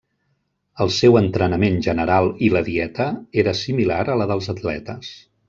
El 0.85 0.91
seu 0.99 1.19
entrenament 1.19 1.77
general 1.87 2.31
i 2.47 2.49
la 2.55 2.63
dieta 2.71 3.07
era 3.43 3.55
similar 3.61 4.01
a 4.09 4.19
la 4.23 4.29
dels 4.35 4.51
atletes. 4.57 5.15